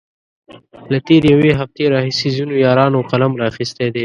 [0.91, 3.99] له تېرې يوې هفتې راهيسې ځينو يارانو قلم را اخستی دی.